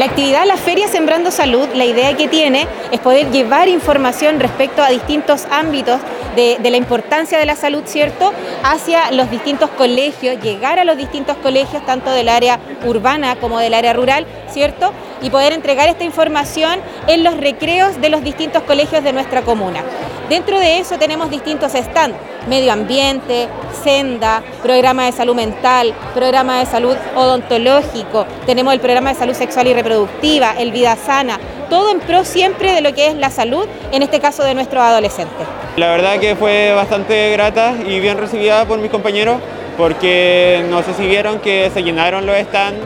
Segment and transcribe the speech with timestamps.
[0.00, 4.88] actividad, la Feria Sembrando Salud, la idea que tiene es poder llevar información respecto a
[4.88, 6.00] distintos ámbitos
[6.34, 8.32] de, la importancia de la salud, ¿cierto?,
[8.62, 13.74] hacia los distintos colegios, llegar a los distintos colegios, tanto del área urbana como del
[13.74, 19.04] área rural, ¿cierto?, y poder entregar esta información en los recreos de los distintos colegios
[19.04, 19.82] de nuestra comuna.
[20.28, 22.16] Dentro de eso tenemos distintos stands,
[22.48, 23.48] medio ambiente,
[23.82, 29.66] senda, programa de salud mental, programa de salud odontológico, tenemos el programa de salud sexual
[29.68, 33.66] y reproductiva, el vida sana, todo en pro siempre de lo que es la salud,
[33.90, 35.46] en este caso de nuestros adolescentes.
[35.76, 39.38] La verdad que fue bastante grata y bien recibida por mis compañeros
[39.76, 42.80] porque no sé si vieron que se llenaron los stands,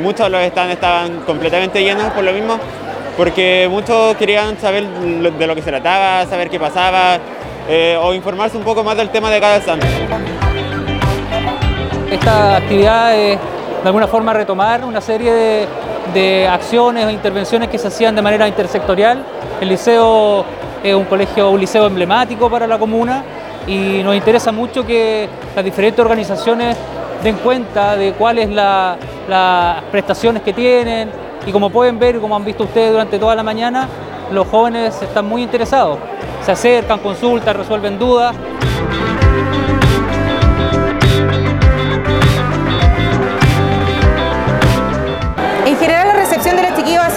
[0.00, 2.58] muchos de los stands estaban completamente llenos por lo mismo,
[3.16, 7.18] porque muchos querían saber de lo que se trataba, saber qué pasaba
[7.68, 9.82] eh, o informarse un poco más del tema de cada stand.
[12.10, 13.38] Esta actividad es
[13.82, 15.66] de alguna forma retomar una serie de,
[16.14, 19.24] de acciones o intervenciones que se hacían de manera intersectorial.
[19.60, 20.44] El liceo
[20.82, 23.24] es un colegio, un liceo emblemático para la comuna
[23.66, 26.76] y nos interesa mucho que las diferentes organizaciones
[27.22, 28.96] den cuenta de cuáles la,
[29.28, 31.10] las prestaciones que tienen
[31.46, 33.88] y como pueden ver, como han visto ustedes durante toda la mañana,
[34.30, 35.98] los jóvenes están muy interesados,
[36.44, 38.34] se acercan, consultan, resuelven dudas.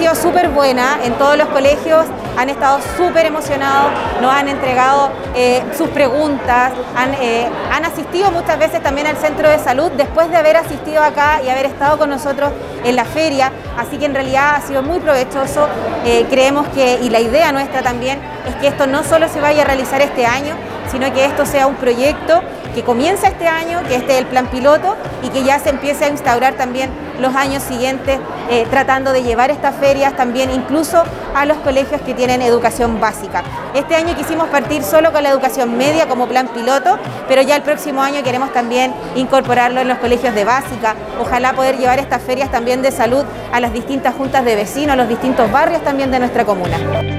[0.05, 2.05] Sido súper buena en todos los colegios,
[2.37, 6.73] han estado súper emocionados, nos han entregado eh, sus preguntas,
[7.21, 11.41] eh, han, asistido muchas veces también al centro de salud después de haber asistido acá
[11.43, 12.51] y haber estado con nosotros
[12.83, 15.67] en la feria, así que en realidad ha sido muy provechoso.
[16.05, 19.63] Eh, creemos que, y la idea nuestra también, es que esto no solo se vaya
[19.63, 20.53] a realizar este año,
[20.91, 22.43] sino que esto sea un proyecto
[22.75, 26.03] que comienza este año, que este es el plan piloto y que ya se empiece
[26.03, 31.01] a instaurar también los años siguientes, eh, tratando de llevar estas ferias también incluso
[31.33, 33.43] a los colegios que tienen educación básica.
[33.73, 36.99] Este año quisimos partir solo con la educación media como plan piloto,
[37.29, 41.77] pero ya el próximo año queremos también incorporarlo en los colegios de básica, ojalá poder
[41.77, 45.49] llevar estas ferias también de salud a las distintas juntas de vecinos, a los distintos
[45.49, 47.14] barrios también de nuestra comuna.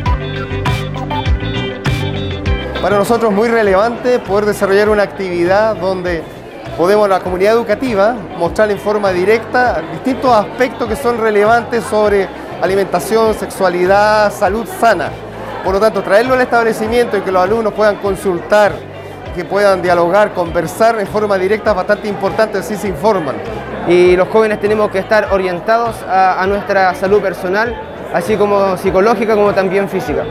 [2.83, 6.23] Para nosotros es muy relevante poder desarrollar una actividad donde
[6.77, 12.29] podemos la comunidad educativa mostrar en forma directa distintos aspectos que son relevantes sobre
[12.61, 15.11] alimentación, sexualidad, salud sana.
[15.65, 18.73] Por lo tanto, traerlo al establecimiento y que los alumnos puedan consultar,
[19.35, 23.37] que puedan dialogar, conversar en forma directa es bastante importante, así se informan.
[23.89, 27.75] Y los jóvenes tenemos que estar orientados a, a nuestra salud personal,
[28.13, 30.25] así como psicológica como también física.